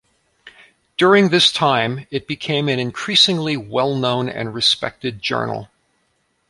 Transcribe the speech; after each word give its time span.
During 0.97 1.29
this 1.29 1.51
time, 1.51 2.07
it 2.09 2.27
became 2.27 2.67
an 2.69 2.79
increasingly 2.79 3.55
well-known 3.55 4.29
and 4.29 4.51
respected 4.51 5.21
journal. 5.21 5.69